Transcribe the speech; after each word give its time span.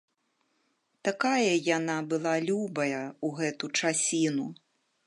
Такая 1.09 1.53
яна 1.77 1.97
была 2.15 2.35
любая 2.49 2.93
ў 2.95 3.27
гэту 3.43 3.73
часіну. 3.81 4.53